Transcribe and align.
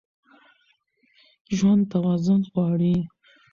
ژوند 1.57 1.83
توازن 1.93 2.41
غواړي. 2.53 2.95